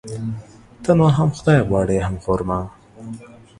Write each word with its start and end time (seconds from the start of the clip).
ته 0.83 0.91
نو 0.97 1.05
هم 1.17 1.29
خداى 1.37 1.59
غواړي 1.69 1.97
،هم 2.05 2.15
خر 2.23 2.39
ما. 2.49 2.59